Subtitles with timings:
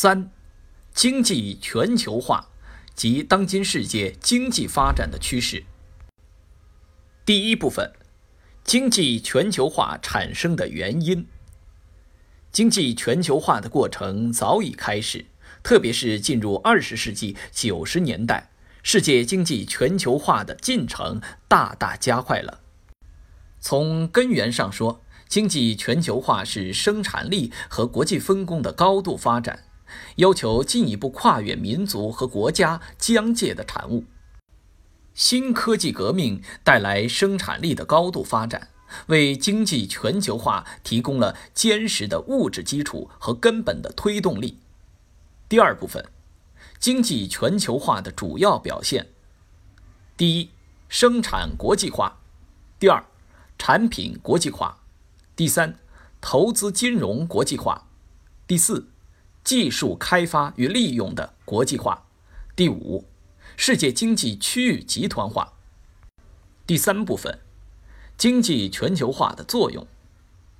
[0.00, 0.30] 三、
[0.94, 2.50] 经济全球化
[2.94, 5.64] 及当今世界经济发展的趋势。
[7.26, 7.92] 第一部分，
[8.62, 11.26] 经济全球化产生的原因。
[12.52, 15.26] 经济全球化的过程早已开始，
[15.64, 18.52] 特别是进入二十世纪九十年代，
[18.84, 22.60] 世界经济全球化的进程大大加快了。
[23.58, 29.64] 从根源上说，经济全球化是生产力和国际分工的高度发展。
[30.16, 34.04] 要求进一步跨越民族和国家疆界的产物。
[35.14, 38.68] 新科技革命带来生产力的高度发展，
[39.06, 44.58] 为经济全球化提供了坚实的物质基础和根本的推动力。
[45.48, 46.08] 第二部分，
[46.78, 49.08] 经济全球化的主要表现：
[50.16, 50.50] 第一，
[50.88, 52.20] 生产国际化；
[52.78, 53.04] 第二，
[53.58, 54.78] 产品国际化；
[55.34, 55.76] 第三，
[56.20, 57.86] 投资金融国际化；
[58.46, 58.86] 第四。
[59.48, 62.04] 技术开发与利用的国际化。
[62.54, 63.06] 第五，
[63.56, 65.54] 世界经济区域集团化。
[66.66, 67.38] 第三部分，
[68.18, 69.86] 经济全球化的作用。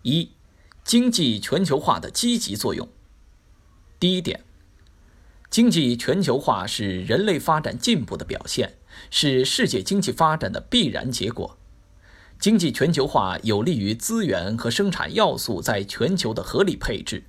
[0.00, 0.30] 一，
[0.82, 2.88] 经济全球化的积极作用。
[3.98, 4.44] 第一点，
[5.50, 8.78] 经济全球化是人类发展进步的表现，
[9.10, 11.58] 是世界经济发展的必然结果。
[12.38, 17.24] 经济全球化有利于资源和生产要素在全球的合理配置。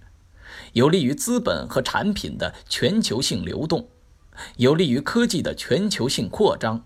[0.73, 3.89] 有利于资本和产品的全球性流动，
[4.57, 6.85] 有利于科技的全球性扩张，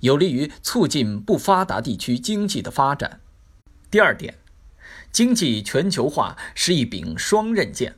[0.00, 3.20] 有利于促进不发达地区经济的发展。
[3.90, 4.38] 第二点，
[5.12, 7.96] 经济全球化是一柄双刃剑，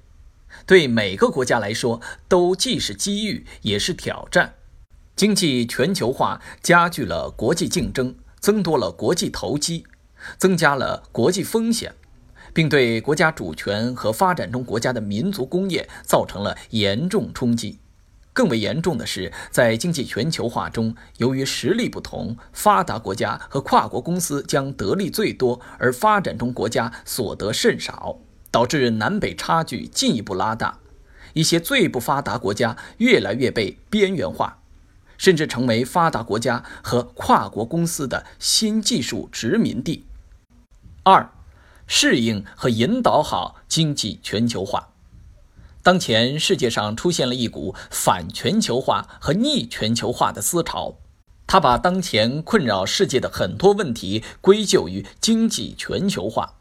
[0.67, 4.55] 对每个国家来说都既是机遇也是挑战。
[5.17, 9.84] 经济全球化加剧了国际竞争，增多了国际投机，
[10.37, 11.95] 增加了国际风险。
[12.53, 17.79] 并对国家主权和发展中国家的民族工业造成了严重冲击。
[18.33, 28.19] 更为严重的是，在经济全球化中，由于实力不同，发达国家和跨国公司将得利最多，而发展中国家所得甚少，
[28.53, 30.78] 导致南北差距进一步拉大。
[31.33, 34.59] 一些最不发达国家越来越被边缘化，
[35.17, 40.06] 甚至成为发达国家和跨国公司的新技术殖民地。
[41.03, 41.28] 二。
[41.88, 44.91] 适应和引导好经济全球化。
[45.82, 50.97] 当前世界上出现了一股反全球化和逆全球化的思潮，
[51.47, 56.54] 它把当前困扰世界的很多问题归咎于经济全球化。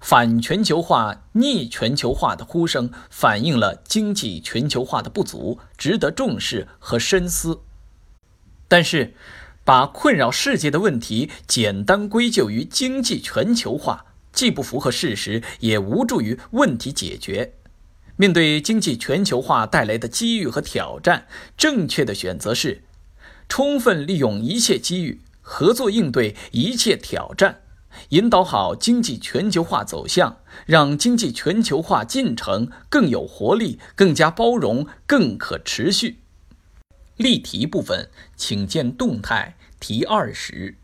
[0.00, 7.60] 反全球化、逆全球化的呼声反映了经济全球化的不足，值得重视和深思。
[8.68, 9.14] 但是，
[9.64, 14.04] 把困扰世界的问题简单归咎于经济全球化。
[14.34, 17.54] 既不符合事实，也无助于问题解决。
[18.16, 22.82] 面对经济全球化带来的机遇和挑战，正确的选择是：
[23.48, 27.60] 充分利用一切机遇，合作应对一切挑战，
[28.10, 36.18] 引导好经济全球化走向，让经济全球化进程更有活力、更加包容、更可持续。
[37.16, 40.76] 例题部分，请见动态题二十。